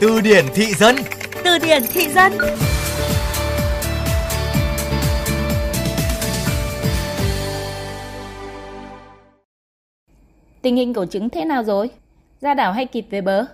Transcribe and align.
Từ 0.00 0.20
điển 0.20 0.44
thị 0.54 0.74
dân 0.74 0.96
Từ 1.44 1.58
điển 1.58 1.82
thị 1.92 2.08
dân 2.08 2.32
Tình 10.62 10.76
hình 10.76 10.94
cổ 10.94 11.06
trứng 11.06 11.30
thế 11.30 11.44
nào 11.44 11.64
rồi? 11.64 11.90
Ra 12.40 12.54
đảo 12.54 12.72
hay 12.72 12.86
kịp 12.86 13.06
về 13.10 13.20
bờ? 13.20 13.44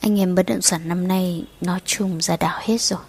Anh 0.00 0.20
em 0.20 0.34
bất 0.34 0.46
động 0.46 0.60
sản 0.60 0.88
năm 0.88 1.08
nay 1.08 1.44
nói 1.60 1.80
chung 1.84 2.20
ra 2.20 2.36
đảo 2.36 2.60
hết 2.62 2.80
rồi. 2.80 3.00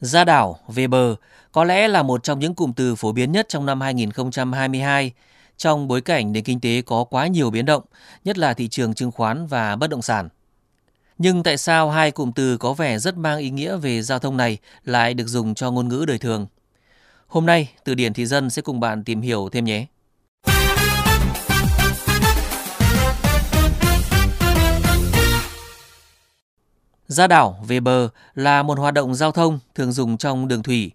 Ra 0.00 0.24
đảo, 0.24 0.58
về 0.68 0.86
bờ 0.86 1.16
có 1.52 1.64
lẽ 1.64 1.88
là 1.88 2.02
một 2.02 2.22
trong 2.22 2.38
những 2.38 2.54
cụm 2.54 2.72
từ 2.72 2.94
phổ 2.94 3.12
biến 3.12 3.32
nhất 3.32 3.48
trong 3.48 3.66
năm 3.66 3.80
2022 3.80 5.12
trong 5.56 5.88
bối 5.88 6.00
cảnh 6.00 6.32
nền 6.32 6.44
kinh 6.44 6.60
tế 6.60 6.82
có 6.82 7.04
quá 7.04 7.26
nhiều 7.26 7.50
biến 7.50 7.64
động, 7.64 7.82
nhất 8.24 8.38
là 8.38 8.54
thị 8.54 8.68
trường 8.68 8.94
chứng 8.94 9.10
khoán 9.10 9.46
và 9.46 9.76
bất 9.76 9.90
động 9.90 10.02
sản. 10.02 10.28
Nhưng 11.22 11.42
tại 11.42 11.56
sao 11.56 11.90
hai 11.90 12.10
cụm 12.10 12.32
từ 12.32 12.56
có 12.56 12.72
vẻ 12.72 12.98
rất 12.98 13.16
mang 13.16 13.38
ý 13.38 13.50
nghĩa 13.50 13.76
về 13.76 14.02
giao 14.02 14.18
thông 14.18 14.36
này 14.36 14.58
lại 14.84 15.14
được 15.14 15.26
dùng 15.26 15.54
cho 15.54 15.70
ngôn 15.70 15.88
ngữ 15.88 16.04
đời 16.08 16.18
thường? 16.18 16.46
Hôm 17.26 17.46
nay, 17.46 17.70
Từ 17.84 17.94
điển 17.94 18.12
thị 18.12 18.26
dân 18.26 18.50
sẽ 18.50 18.62
cùng 18.62 18.80
bạn 18.80 19.04
tìm 19.04 19.20
hiểu 19.20 19.48
thêm 19.52 19.64
nhé. 19.64 19.86
Ra 27.06 27.26
đảo 27.26 27.64
về 27.68 27.80
bờ 27.80 28.08
là 28.34 28.62
một 28.62 28.78
hoạt 28.78 28.94
động 28.94 29.14
giao 29.14 29.32
thông 29.32 29.58
thường 29.74 29.92
dùng 29.92 30.16
trong 30.16 30.48
đường 30.48 30.62
thủy. 30.62 30.90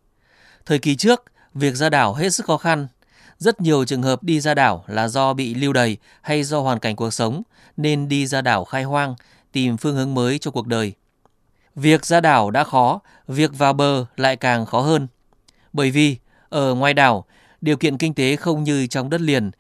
Thời 0.66 0.80
kỳ 0.80 0.96
trước, 0.96 1.24
việc 1.54 1.76
ra 1.76 1.90
đảo 1.90 2.14
hết 2.14 2.30
sức 2.30 2.46
khó 2.46 2.58
khăn. 2.58 2.88
Rất 3.38 3.62
nhiều 3.62 3.86
trường 3.86 4.04
hợp 4.04 4.24
đi 4.24 4.40
ra 4.40 4.54
đảo 4.54 4.84
là 4.88 5.08
do 5.08 5.34
bị 5.34 5.54
lưu 5.54 5.74
đày 5.74 5.98
hay 6.22 6.44
do 6.44 6.60
hoàn 6.60 6.80
cảnh 6.80 6.96
cuộc 6.96 7.12
sống 7.12 7.42
nên 7.78 8.10
đi 8.10 8.28
ra 8.28 8.42
đảo 8.42 8.66
khai 8.66 8.84
hoang, 8.84 9.16
tìm 9.56 9.78
phương 9.78 9.96
hướng 9.96 10.14
mới 10.14 10.40
cho 10.40 10.52
cuộc 10.52 10.68
đời. 10.68 10.94
Việc 11.76 12.06
ra 12.06 12.22
đảo 12.22 12.52
đã 12.52 12.64
khó, 12.64 13.00
việc 13.28 13.58
vào 13.58 13.74
bờ 13.74 14.06
lại 14.18 14.36
càng 14.36 14.66
khó 14.66 14.82
hơn. 14.82 15.08
Bởi 15.74 15.92
vì 15.92 16.18
ở 16.50 16.76
ngoài 16.76 16.94
đảo, 16.94 17.26
điều 17.62 17.78
kiện 17.78 17.98
kinh 17.98 18.14
tế 18.14 18.36
không 18.36 18.64
như 18.64 18.88
trong 18.88 19.10
đất 19.10 19.22
liền, 19.22 19.52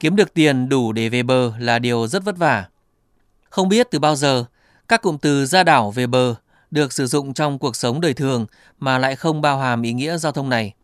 kiếm 0.00 0.16
được 0.16 0.34
tiền 0.34 0.68
đủ 0.68 0.92
để 0.92 1.08
về 1.08 1.22
bờ 1.22 1.52
là 1.58 1.78
điều 1.78 2.06
rất 2.06 2.24
vất 2.24 2.36
vả. 2.36 2.64
Không 3.50 3.68
biết 3.68 3.86
từ 3.90 3.98
bao 3.98 4.16
giờ, 4.16 4.44
các 4.88 5.02
cụm 5.02 5.18
từ 5.18 5.46
ra 5.46 5.62
đảo 5.62 5.90
về 5.90 6.06
bờ 6.06 6.34
được 6.70 6.92
sử 6.92 7.06
dụng 7.06 7.34
trong 7.34 7.58
cuộc 7.58 7.76
sống 7.76 8.00
đời 8.00 8.14
thường 8.14 8.46
mà 8.78 8.98
lại 8.98 9.16
không 9.16 9.40
bao 9.40 9.58
hàm 9.58 9.82
ý 9.82 9.92
nghĩa 9.92 10.16
giao 10.16 10.32
thông 10.32 10.48
này. 10.48 10.74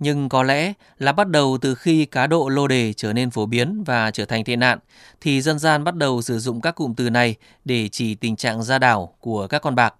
Nhưng 0.00 0.28
có 0.28 0.42
lẽ 0.42 0.72
là 0.98 1.12
bắt 1.12 1.28
đầu 1.28 1.58
từ 1.60 1.74
khi 1.74 2.06
cá 2.06 2.26
độ 2.26 2.48
lô 2.48 2.68
đề 2.68 2.92
trở 2.92 3.12
nên 3.12 3.30
phổ 3.30 3.46
biến 3.46 3.84
và 3.84 4.10
trở 4.10 4.24
thành 4.24 4.44
tệ 4.44 4.56
nạn, 4.56 4.78
thì 5.20 5.42
dân 5.42 5.58
gian 5.58 5.84
bắt 5.84 5.96
đầu 5.96 6.22
sử 6.22 6.38
dụng 6.38 6.60
các 6.60 6.74
cụm 6.74 6.94
từ 6.94 7.10
này 7.10 7.34
để 7.64 7.88
chỉ 7.88 8.14
tình 8.14 8.36
trạng 8.36 8.62
ra 8.62 8.78
đảo 8.78 9.14
của 9.20 9.46
các 9.46 9.62
con 9.62 9.74
bạc. 9.74 9.94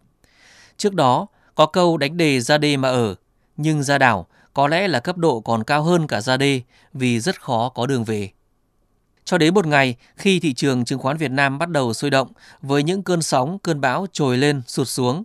Trước 0.76 0.94
đó, 0.94 1.26
có 1.54 1.66
câu 1.66 1.96
đánh 1.96 2.16
đề 2.16 2.40
ra 2.40 2.58
đê 2.58 2.76
mà 2.76 2.88
ở, 2.88 3.14
nhưng 3.56 3.82
ra 3.82 3.98
đảo 3.98 4.26
có 4.54 4.68
lẽ 4.68 4.88
là 4.88 5.00
cấp 5.00 5.16
độ 5.16 5.40
còn 5.40 5.64
cao 5.64 5.82
hơn 5.82 6.06
cả 6.06 6.20
ra 6.20 6.36
đê 6.36 6.60
vì 6.92 7.20
rất 7.20 7.40
khó 7.40 7.68
có 7.68 7.86
đường 7.86 8.04
về. 8.04 8.30
Cho 9.24 9.38
đến 9.38 9.54
một 9.54 9.66
ngày 9.66 9.96
khi 10.16 10.40
thị 10.40 10.54
trường 10.54 10.84
chứng 10.84 10.98
khoán 10.98 11.16
Việt 11.16 11.30
Nam 11.30 11.58
bắt 11.58 11.68
đầu 11.70 11.92
sôi 11.92 12.10
động 12.10 12.28
với 12.62 12.82
những 12.82 13.02
cơn 13.02 13.22
sóng, 13.22 13.58
cơn 13.58 13.80
bão 13.80 14.06
trồi 14.12 14.36
lên, 14.38 14.62
sụt 14.66 14.88
xuống. 14.88 15.24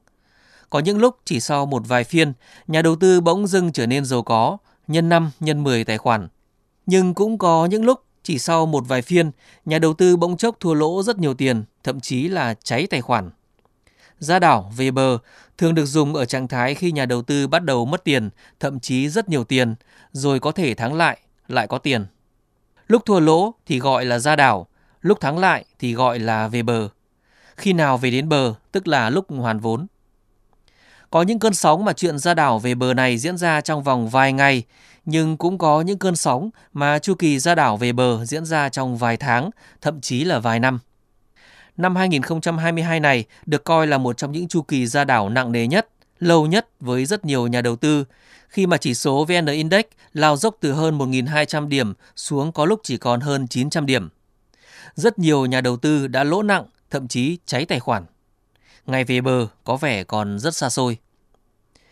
Có 0.69 0.79
những 0.79 0.97
lúc 0.97 1.17
chỉ 1.25 1.39
sau 1.39 1.65
một 1.65 1.83
vài 1.87 2.03
phiên, 2.03 2.33
nhà 2.67 2.81
đầu 2.81 2.95
tư 2.95 3.21
bỗng 3.21 3.47
dưng 3.47 3.71
trở 3.71 3.87
nên 3.87 4.05
giàu 4.05 4.23
có, 4.23 4.57
nhân 4.87 5.09
5, 5.09 5.31
nhân 5.39 5.63
10 5.63 5.83
tài 5.83 5.97
khoản. 5.97 6.27
Nhưng 6.85 7.13
cũng 7.13 7.37
có 7.37 7.65
những 7.65 7.85
lúc 7.85 8.03
chỉ 8.23 8.39
sau 8.39 8.65
một 8.65 8.83
vài 8.87 9.01
phiên, 9.01 9.31
nhà 9.65 9.79
đầu 9.79 9.93
tư 9.93 10.17
bỗng 10.17 10.37
chốc 10.37 10.59
thua 10.59 10.73
lỗ 10.73 11.03
rất 11.03 11.17
nhiều 11.17 11.33
tiền, 11.33 11.63
thậm 11.83 11.99
chí 11.99 12.27
là 12.27 12.53
cháy 12.63 12.87
tài 12.89 13.01
khoản. 13.01 13.29
Ra 14.19 14.39
đảo, 14.39 14.71
về 14.77 14.91
bờ 14.91 15.17
thường 15.57 15.75
được 15.75 15.85
dùng 15.85 16.15
ở 16.15 16.25
trạng 16.25 16.47
thái 16.47 16.75
khi 16.75 16.91
nhà 16.91 17.05
đầu 17.05 17.21
tư 17.21 17.47
bắt 17.47 17.63
đầu 17.63 17.85
mất 17.85 18.03
tiền, 18.03 18.29
thậm 18.59 18.79
chí 18.79 19.09
rất 19.09 19.29
nhiều 19.29 19.43
tiền, 19.43 19.75
rồi 20.11 20.39
có 20.39 20.51
thể 20.51 20.73
thắng 20.73 20.93
lại, 20.93 21.17
lại 21.47 21.67
có 21.67 21.77
tiền. 21.77 22.05
Lúc 22.87 23.05
thua 23.05 23.19
lỗ 23.19 23.53
thì 23.65 23.79
gọi 23.79 24.05
là 24.05 24.19
ra 24.19 24.35
đảo, 24.35 24.67
lúc 25.01 25.19
thắng 25.21 25.37
lại 25.37 25.65
thì 25.79 25.93
gọi 25.93 26.19
là 26.19 26.47
về 26.47 26.63
bờ. 26.63 26.89
Khi 27.55 27.73
nào 27.73 27.97
về 27.97 28.11
đến 28.11 28.29
bờ 28.29 28.53
tức 28.71 28.87
là 28.87 29.09
lúc 29.09 29.25
hoàn 29.29 29.59
vốn. 29.59 29.87
Có 31.09 31.21
những 31.21 31.39
cơn 31.39 31.53
sóng 31.53 31.85
mà 31.85 31.93
chuyện 31.93 32.19
ra 32.19 32.33
đảo 32.33 32.59
về 32.59 32.75
bờ 32.75 32.93
này 32.93 33.17
diễn 33.17 33.37
ra 33.37 33.61
trong 33.61 33.83
vòng 33.83 34.09
vài 34.09 34.33
ngày, 34.33 34.63
nhưng 35.05 35.37
cũng 35.37 35.57
có 35.57 35.81
những 35.81 35.97
cơn 35.97 36.15
sóng 36.15 36.49
mà 36.73 36.99
chu 36.99 37.15
kỳ 37.15 37.39
ra 37.39 37.55
đảo 37.55 37.77
về 37.77 37.91
bờ 37.91 38.25
diễn 38.25 38.45
ra 38.45 38.69
trong 38.69 38.97
vài 38.97 39.17
tháng, 39.17 39.49
thậm 39.81 40.01
chí 40.01 40.23
là 40.23 40.39
vài 40.39 40.59
năm. 40.59 40.79
Năm 41.77 41.95
2022 41.95 42.99
này 42.99 43.23
được 43.45 43.63
coi 43.63 43.87
là 43.87 43.97
một 43.97 44.17
trong 44.17 44.31
những 44.31 44.47
chu 44.47 44.61
kỳ 44.61 44.87
ra 44.87 45.03
đảo 45.03 45.29
nặng 45.29 45.51
nề 45.51 45.67
nhất, 45.67 45.89
lâu 46.19 46.45
nhất 46.45 46.67
với 46.79 47.05
rất 47.05 47.25
nhiều 47.25 47.47
nhà 47.47 47.61
đầu 47.61 47.75
tư, 47.75 48.05
khi 48.47 48.67
mà 48.67 48.77
chỉ 48.77 48.93
số 48.93 49.25
VN 49.25 49.45
Index 49.45 49.85
lao 50.13 50.37
dốc 50.37 50.57
từ 50.59 50.71
hơn 50.71 50.97
1.200 50.97 51.67
điểm 51.67 51.93
xuống 52.15 52.51
có 52.51 52.65
lúc 52.65 52.79
chỉ 52.83 52.97
còn 52.97 53.19
hơn 53.19 53.47
900 53.47 53.85
điểm. 53.85 54.09
Rất 54.95 55.19
nhiều 55.19 55.45
nhà 55.45 55.61
đầu 55.61 55.77
tư 55.77 56.07
đã 56.07 56.23
lỗ 56.23 56.41
nặng, 56.41 56.65
thậm 56.89 57.07
chí 57.07 57.37
cháy 57.45 57.65
tài 57.65 57.79
khoản. 57.79 58.03
Ngày 58.85 59.03
về 59.03 59.21
bờ 59.21 59.47
có 59.63 59.77
vẻ 59.77 60.03
còn 60.03 60.39
rất 60.39 60.55
xa 60.55 60.69
xôi. 60.69 60.97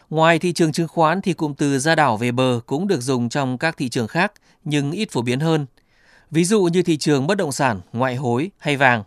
Ngoài 0.09 0.39
thị 0.39 0.53
trường 0.53 0.71
chứng 0.71 0.87
khoán 0.87 1.21
thì 1.21 1.33
cụm 1.33 1.53
từ 1.53 1.79
ra 1.79 1.95
đảo 1.95 2.17
về 2.17 2.31
bờ 2.31 2.59
cũng 2.65 2.87
được 2.87 3.01
dùng 3.01 3.29
trong 3.29 3.57
các 3.57 3.77
thị 3.77 3.89
trường 3.89 4.07
khác 4.07 4.33
nhưng 4.63 4.91
ít 4.91 5.11
phổ 5.11 5.21
biến 5.21 5.39
hơn. 5.39 5.65
Ví 6.31 6.45
dụ 6.45 6.63
như 6.63 6.83
thị 6.83 6.97
trường 6.97 7.27
bất 7.27 7.37
động 7.37 7.51
sản, 7.51 7.81
ngoại 7.93 8.15
hối 8.15 8.51
hay 8.57 8.77
vàng. 8.77 9.03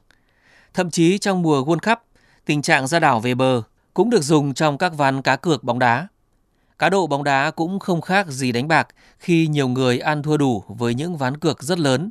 Thậm 0.74 0.90
chí 0.90 1.18
trong 1.18 1.42
mùa 1.42 1.64
World 1.64 1.90
Cup, 1.90 1.98
tình 2.44 2.62
trạng 2.62 2.86
ra 2.86 2.98
đảo 2.98 3.20
về 3.20 3.34
bờ 3.34 3.62
cũng 3.94 4.10
được 4.10 4.22
dùng 4.22 4.54
trong 4.54 4.78
các 4.78 4.92
ván 4.96 5.22
cá 5.22 5.36
cược 5.36 5.64
bóng 5.64 5.78
đá. 5.78 6.08
Cá 6.78 6.88
độ 6.88 7.06
bóng 7.06 7.24
đá 7.24 7.50
cũng 7.50 7.78
không 7.78 8.00
khác 8.00 8.26
gì 8.26 8.52
đánh 8.52 8.68
bạc 8.68 8.88
khi 9.18 9.46
nhiều 9.46 9.68
người 9.68 9.98
ăn 9.98 10.22
thua 10.22 10.36
đủ 10.36 10.64
với 10.68 10.94
những 10.94 11.16
ván 11.16 11.36
cược 11.36 11.62
rất 11.62 11.78
lớn. 11.78 12.10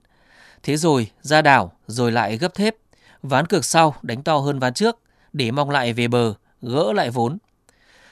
Thế 0.64 0.78
rồi 0.78 1.12
ra 1.22 1.42
đảo 1.42 1.72
rồi 1.88 2.12
lại 2.12 2.38
gấp 2.38 2.54
thép, 2.54 2.76
ván 3.24 3.46
cược 3.46 3.66
sau 3.66 3.96
đánh 4.02 4.24
to 4.24 4.38
hơn 4.38 4.60
ván 4.60 4.74
trước 4.74 5.00
để 5.36 5.52
mong 5.52 5.70
lại 5.70 5.94
về 5.94 6.08
bờ, 6.08 6.34
gỡ 6.62 6.94
lại 6.94 7.10
vốn. 7.10 7.38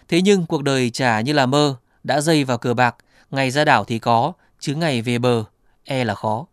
Thế 0.07 0.21
nhưng 0.21 0.45
cuộc 0.45 0.63
đời 0.63 0.89
chả 0.89 1.21
như 1.21 1.33
là 1.33 1.45
mơ, 1.45 1.75
đã 2.03 2.21
dây 2.21 2.43
vào 2.43 2.57
cờ 2.57 2.73
bạc, 2.73 2.95
ngày 3.31 3.51
ra 3.51 3.65
đảo 3.65 3.83
thì 3.83 3.99
có, 3.99 4.33
chứ 4.59 4.75
ngày 4.75 5.01
về 5.01 5.17
bờ 5.17 5.43
e 5.83 6.03
là 6.03 6.15
khó. 6.15 6.45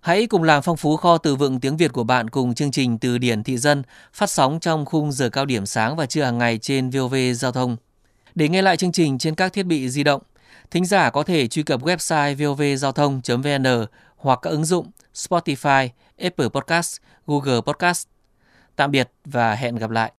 Hãy 0.00 0.26
cùng 0.26 0.42
làm 0.42 0.62
phong 0.62 0.76
phú 0.76 0.96
kho 0.96 1.18
từ 1.18 1.36
vựng 1.36 1.60
tiếng 1.60 1.76
Việt 1.76 1.92
của 1.92 2.04
bạn 2.04 2.30
cùng 2.30 2.54
chương 2.54 2.70
trình 2.70 2.98
Từ 2.98 3.18
điển 3.18 3.42
thị 3.42 3.58
dân 3.58 3.82
phát 4.12 4.30
sóng 4.30 4.60
trong 4.60 4.84
khung 4.84 5.12
giờ 5.12 5.28
cao 5.28 5.44
điểm 5.44 5.66
sáng 5.66 5.96
và 5.96 6.06
trưa 6.06 6.24
hàng 6.24 6.38
ngày 6.38 6.58
trên 6.58 6.90
VOV 6.90 7.14
Giao 7.34 7.52
thông. 7.52 7.76
Để 8.34 8.48
nghe 8.48 8.62
lại 8.62 8.76
chương 8.76 8.92
trình 8.92 9.18
trên 9.18 9.34
các 9.34 9.52
thiết 9.52 9.62
bị 9.62 9.88
di 9.88 10.02
động, 10.02 10.22
thính 10.70 10.84
giả 10.84 11.10
có 11.10 11.22
thể 11.22 11.48
truy 11.48 11.62
cập 11.62 11.82
website 11.82 12.36
vovgiao 12.36 12.92
thông.vn 12.92 13.86
hoặc 14.16 14.38
các 14.42 14.50
ứng 14.50 14.64
dụng 14.64 14.90
Spotify, 15.14 15.88
Apple 16.18 16.48
Podcast, 16.48 16.96
Google 17.26 17.60
Podcast. 17.60 18.13
Tạm 18.76 18.90
biệt 18.90 19.10
và 19.24 19.54
hẹn 19.54 19.76
gặp 19.76 19.90
lại. 19.90 20.12